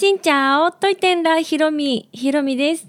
[0.00, 2.88] しんちゃおといてんらひろみ、ひろみです。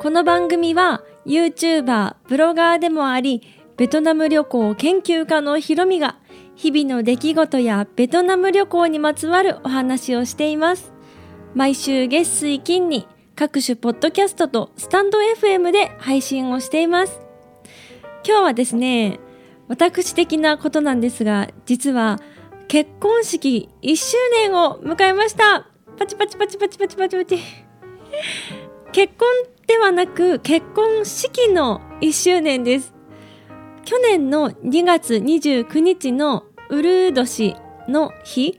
[0.00, 3.40] この番組は YouTuber、ブロガーでもあり、
[3.76, 6.16] ベトナム旅行研究家のひろみが
[6.56, 10.92] 日々の出来事やベトナム旅行にまつわるお話をしています。
[11.54, 13.06] 毎週月水金に
[13.36, 17.20] 各種ポッドキャストとスタンド FM で配信をしています。
[18.26, 19.20] 今日はですね、
[19.68, 22.18] 私的なことなんですが、実は
[22.72, 25.66] 結婚式1周年を迎えました。
[25.98, 27.38] パチパチパチパチパチパチパチ。
[28.92, 29.28] 結婚
[29.66, 32.94] ではなく結婚式の1周年です。
[33.84, 37.56] 去年の2月29日のウルー年
[37.88, 38.58] の日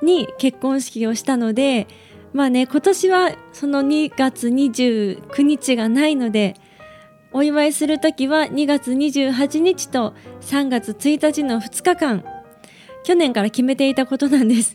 [0.00, 1.86] に結婚式をしたので、
[2.32, 6.54] まあね、今年はその2月29日がないので、
[7.30, 12.24] お祝いするときは2月28日と3月1日の2日間、
[13.04, 14.74] 去年から決めていたことなんです。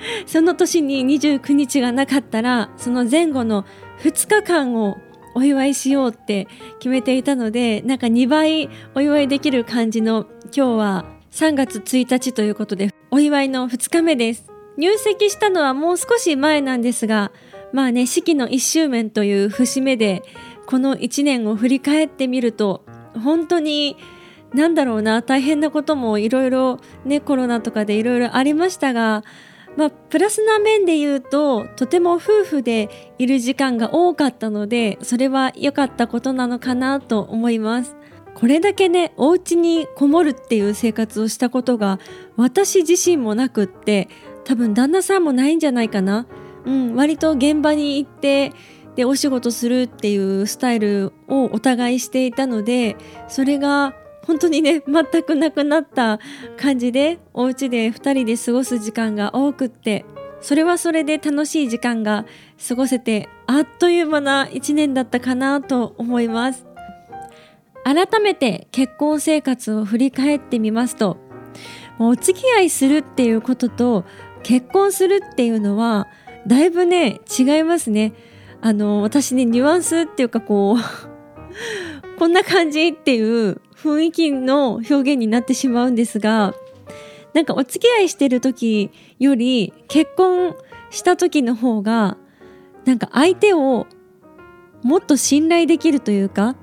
[0.26, 3.64] その年に29日がなかったら、その前後の
[4.02, 4.98] 2日間を
[5.34, 14.50] お祝いしようって決めていたので、なんか2倍お祝いできる感じの今日は3月1日ということで、お祝いの2日目です。
[14.76, 17.32] 入籍したのはもう少し前なんですが、
[17.72, 20.22] まあね、式の1周年という節目で、
[20.66, 22.84] この1年を振り返ってみると、
[23.22, 23.96] 本当に
[24.54, 29.22] なんだろうな、大変なこともいろいろね、コロナとかでいろいろありましたが、
[29.76, 37.96] まあ、プラスな面で言うと、とても夫婦でいる時間が多かったので、それは良かったことなのかなと思います。
[38.34, 42.00] これだけね、お家にこもるっていう生活をしたことが、
[42.36, 44.08] 私自身もなくって、
[44.44, 46.26] 多分旦那さんもないんじゃないかな。
[46.64, 48.52] うん、割と現場に行って、
[48.96, 52.96] で、お仕事するっていうスタイルをお互いしていたので、
[53.28, 53.94] それが
[54.26, 56.20] 本当にね全くなくなった
[56.56, 60.04] 感じでお家で2人で過ごす時間が多くって
[60.40, 62.24] それはそれで楽しい時間が
[62.66, 66.66] 過ごせてあっという間な1年だったかなと思います。
[67.82, 71.16] 改めて結婚生活を振り返ってみますと
[71.98, 74.04] お付き合いするっていうことと
[74.42, 76.08] 結婚するっていうのは
[76.46, 78.12] だいぶね違いますね。
[78.62, 80.78] あの私ねニュアンスっていうかこう
[82.18, 86.54] こんな感じっていう雰囲気の表現になってしまうんですが
[87.32, 90.54] なんかお付き合いしてる時より結婚
[90.90, 92.18] した時の方が
[92.84, 93.86] なんか相手を
[94.82, 96.56] もっと信頼できるというか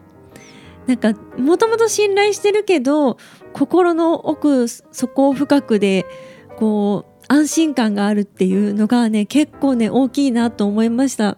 [0.85, 3.17] なんかもともと信頼してるけど
[3.53, 6.05] 心の奥底深くで
[6.57, 11.37] こう安心感があるっていうのがね結構ね大きいなと思いました。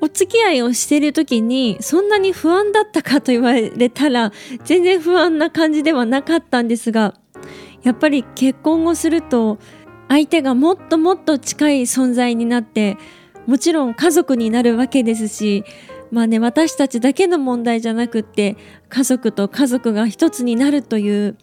[0.00, 4.32] お付き合いをしている時にそんなに不安だったかと言われたら
[4.64, 7.14] 全然不安な感じではなかったんですが
[7.82, 9.58] やっぱり結婚をすると
[10.08, 12.96] 相手がもっともっと近い存在になって
[13.46, 15.64] もちろん家族になるわけですし
[16.10, 18.56] まあね私たちだけの問題じゃなくって
[18.88, 21.36] 家族と家族が一つになるという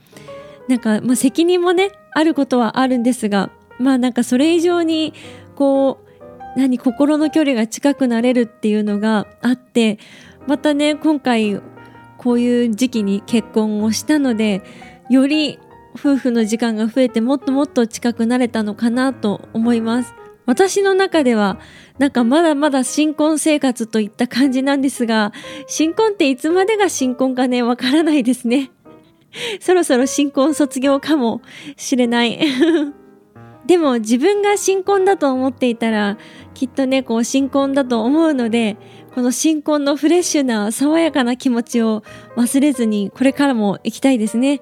[0.68, 5.14] なんか、まあ、責任もねあることはあるんですがまあなんかそれ以上に
[5.56, 6.05] こう
[6.56, 10.00] 何心の距離が近くなれるっていうのがあって
[10.48, 11.62] またね今回
[12.18, 14.62] こういう時期に結婚をしたので
[15.10, 15.60] より
[15.96, 20.14] 夫婦の時間が増えてもっともっと近くなれたのかなと思います。
[20.46, 21.60] 私の中では
[21.98, 25.34] なんかまだまだ新婚生活といった感じなんですが
[25.66, 28.72] 新婚っていつまでが新婚かねわからないですね。
[29.60, 31.42] そろそろ新婚卒業かも
[31.78, 32.40] しれない。
[33.66, 36.18] でも自分が新婚だと思っていたら
[36.54, 38.78] きっとねこう新婚だと思うので
[39.14, 42.04] この新婚のフレッシュな爽やかな気持ちを
[42.36, 44.62] 忘れずにこれからも行きたいですね。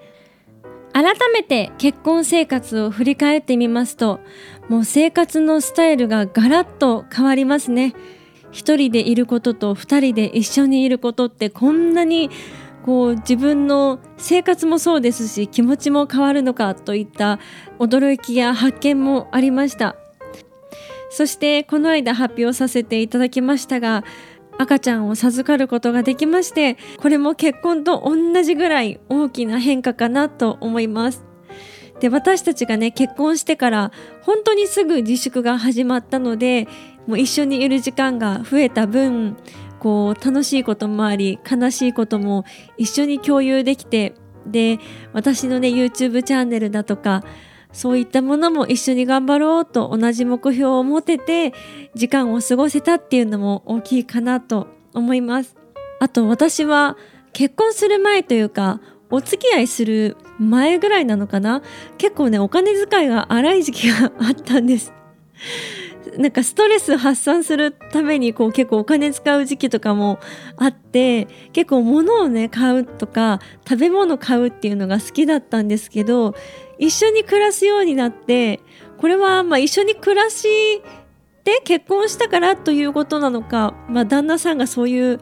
[0.93, 4.19] 改めて結婚生活を振り返ってみますと
[4.69, 7.95] もう生活のスタイルがガラッと変わりますね。
[8.51, 12.29] 一人でいることと二人で一緒にいることってこんなに
[12.85, 17.39] こう自分の生活もそうですし気持ちも変わるのかといった
[17.79, 19.95] 驚きや発見もありました。
[21.09, 24.03] そしてこの間発表させていただきましたが
[24.57, 31.23] 赤ちゃんを授かることができましてこれも結婚と同じぐらい大きな変化かなと思います。
[31.99, 33.91] で私たちがね結婚してから
[34.23, 36.67] 本当にすぐ自粛が始まったので
[37.07, 39.37] もう一緒にいる時間が増えた分
[39.83, 42.45] こう楽しいこともあり悲しいことも
[42.77, 44.13] 一緒に共有できて
[44.47, 44.79] で
[45.11, 47.21] 私のね YouTube チャンネルだとか
[47.73, 51.53] そういったものも一緒に頑張ろうと同じ目標を持てて
[51.95, 55.57] 時間を過ごせたっていうのも大きいかなと思います。
[55.99, 56.97] あと私は
[57.33, 58.79] 結婚する前というか
[59.09, 61.61] お付き合いする前ぐらいなのかな
[61.97, 64.93] 結構ねお金遣いが荒い時期があったんです
[66.17, 70.19] なんかストレス発散するためにこう結構お金使う時期とかも
[70.57, 76.35] あって結構物をね買うとか食べ物買うっていうのが好きだったんですけど
[76.77, 78.59] 一緒に暮らすようになって
[78.97, 80.81] これはまあ一緒に暮らし
[81.43, 85.19] て結婚したからということなのか、まあ、旦那さんがそういう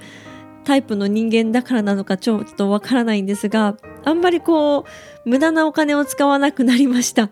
[0.64, 4.86] タイプの人間だからなのかちょっとわからないんですがあんまりこ
[5.26, 7.30] う無駄なお金を使わなくなりました。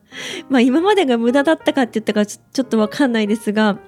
[0.48, 3.78] まあ今までが無駄だったかって言ったかちょっとわかんないですが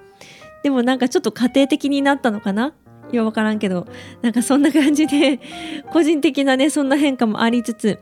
[0.63, 2.73] でもなんかちょっと家庭的になったのかな？
[3.11, 3.87] いやわからんけど
[4.21, 5.39] なんかそんな感じで
[5.93, 7.99] 個人的なねそんな変化もありつつ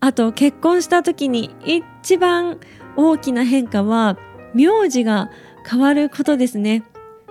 [0.00, 2.58] あと結婚した時に一番
[2.96, 4.18] 大きな変化は
[4.54, 5.30] 名字が
[5.68, 6.84] 変わることですね。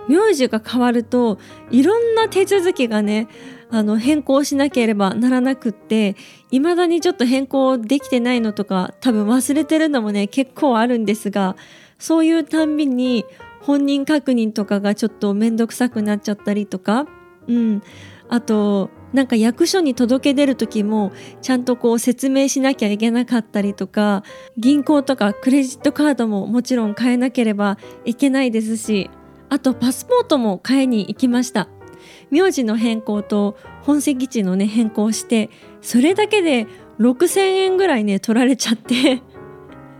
[0.08, 1.38] 名字が変わると
[1.70, 3.28] いろんな手続きがね
[3.70, 6.16] あの変更しなければならなくって
[6.50, 11.56] 未だにちょっと変更できてないのとか多分忘れてるのもね結構あるんですが
[11.98, 13.24] そういうたんびに
[13.60, 17.06] 本人確認とかがちょっと面倒くさくなっちゃったりとか、
[17.46, 17.82] うん、
[18.28, 21.12] あとなんか役所に届け出る時も
[21.42, 24.22] ちゃんとこう説明しなきゃいけなかったりとか
[24.56, 29.10] 銀行とかクレジットカードももちろん変えなければいけないですし
[29.48, 31.68] あとパスポートも変えに行きました。
[32.30, 36.66] 名字の変更と本籍地のね変更してそれだけで
[36.98, 39.22] 6000円ぐらいね取られちゃって。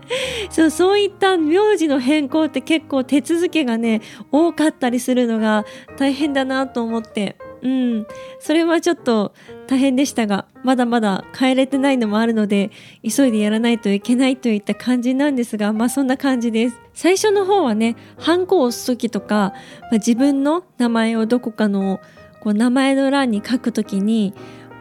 [0.49, 5.65] そうそういった名字の変更って結構手続きがね多かったりするのが
[5.97, 7.35] 大変だなと思って。
[7.61, 8.07] うん。
[8.39, 9.33] それはちょっと
[9.67, 12.71] 大変でしたがまだまだ変えれてないのもあるので
[13.03, 16.79] 急いでやらないといけないといった感じなんですがまあそんな感じです。
[16.93, 19.53] 最初の方はねハンコを押す時とか、
[19.83, 21.99] まあ、自分の名前をどこかの
[22.41, 24.33] こう名前の欄に書くときに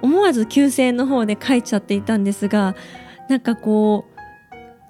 [0.03, 2.77] 思わず旧姓の方で書いちゃっていたんですが
[3.29, 4.19] なんかこう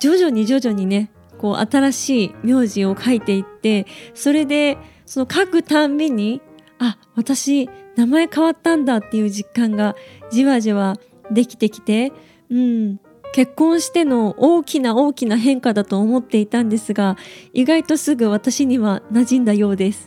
[0.01, 4.77] 徐々に徐々にねこう新しい名字を書いていってそれで
[5.07, 6.43] その書くたんびに
[6.79, 9.97] あ私名前変わったんだっていう実感が
[10.31, 10.97] じわじわ
[11.31, 12.13] できてきて
[12.51, 13.01] うん
[13.35, 17.17] 結婚しての大きな大きな変化だと思っていたんですが
[17.53, 20.07] 意外とすぐ私には馴染んだようです。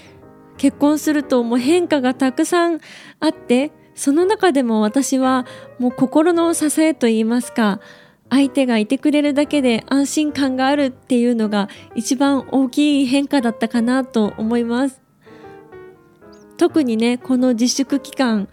[0.61, 2.81] 結婚するともう変化がたくさん
[3.19, 5.47] あってその中でも私は
[5.79, 7.79] もう心の支えといいますか
[8.29, 15.01] 相手がいてくれるだけで安心感があるっていうのが一番大きい変化だったかなと思います。
[16.57, 18.47] 特にねこの自粛期間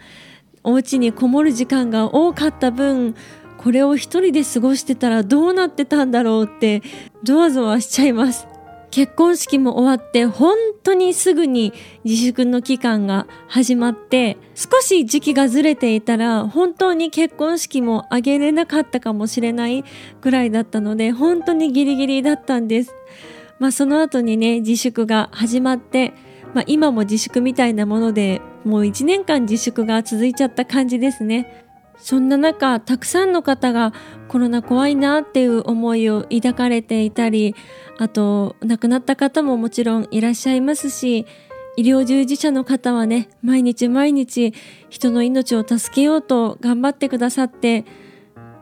[0.63, 3.13] お家にこもる時間が多かった分
[3.59, 6.81] これを一人で過ごしてたらどうなってたんだろうって
[7.21, 8.47] ゾワゾワしちゃいます。
[8.91, 19.83] 結婚式も終わって本当にすぐに自粛の期間が始まって少し時期がずれていたら本当に結婚式も挙げれなかったかもしれない
[20.21, 22.93] ぐらいだったので本当にギリギリだったんです。
[23.59, 26.13] まあその後にね自粛が始まって、
[26.53, 31.68] まあ、今も自粛みたいなものでもう1年間自粛が続いちゃった感じですね。
[32.01, 33.93] そんな中たくさんの方が
[34.27, 37.55] コロナ怖いなっていう思いを抱かれていたり
[37.97, 41.25] あと亡くなった方ももちろんいらっしゃいますし
[41.77, 44.53] 医療従事者の方はね毎日毎日
[44.89, 47.85] 人の命を助けようと頑張ってくださって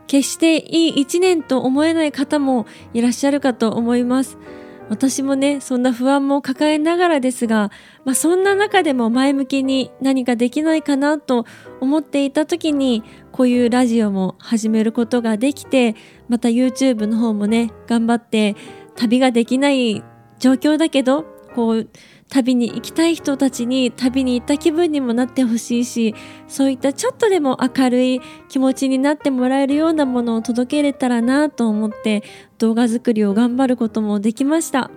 [0.06, 4.38] 決していい一年と思えない方もいらっしゃるかと思います。
[4.88, 7.70] 私もねそんな不安も抱えながらですが、
[8.04, 11.44] まあ、そんな中でも前向きに何かできないかなと
[11.80, 13.02] 思っていた時に
[13.32, 15.94] こういうラジオも始めることができて
[16.28, 18.56] また YouTube の方もね頑張って
[18.96, 20.02] 旅ができない
[20.38, 21.88] 状況だけどこう
[22.28, 26.14] 旅に行きたい人たちに旅に行った気分にもなってほしいし
[26.46, 32.22] そういったちょっとでも明るい気持ちになってもらえるようなものを届けれたらなと思って
[32.58, 34.90] 動画作りを頑張ることもできました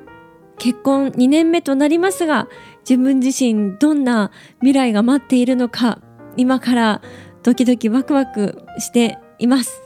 [0.58, 2.48] 結婚2年目となりますが
[2.88, 6.00] 自分自身どんな未来が待っているのか
[6.38, 7.02] 今から
[7.44, 9.82] ドキドキワクワクしています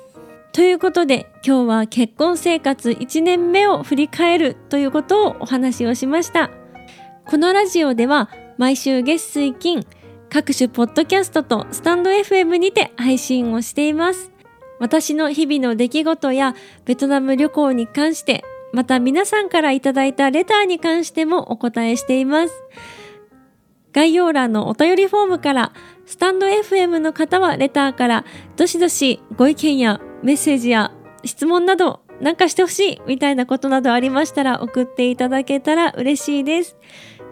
[0.52, 6.65] ということで今日は結婚生活1年目を振り返るということをお話をしました。
[7.28, 8.30] このラジオでは
[8.60, 9.84] 毎週月水金
[10.30, 14.32] 各種ポッドキャストとスタンド FM にて配信をしています。
[14.80, 16.54] 私の日々の出来事や
[16.86, 22.54] ベトナム旅行に関して、また皆さんからいただいたレターに関してもお答えしています。
[23.92, 25.72] 概要欄のお便りフォームから、
[26.06, 30.92] スタンド FM の方はレターから、どしどしご意見やメッセージや
[31.24, 36.78] 質問などなんかしてほしいみたいなことなどありましたら送っていただけたら嬉しいです。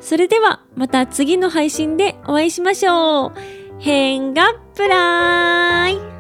[0.04, 3.32] それではまた次の配信でお会いしましょう。
[3.80, 6.13] 変がプライ